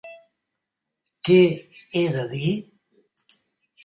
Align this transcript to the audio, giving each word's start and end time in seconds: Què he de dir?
Què 1.27 1.37
he 1.93 2.01
de 2.15 2.23
dir? 2.31 2.55